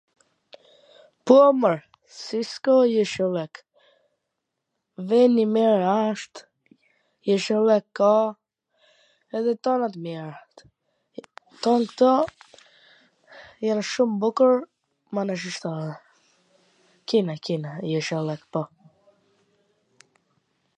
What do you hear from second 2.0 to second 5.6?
si s'ka jeshillwk. Ven i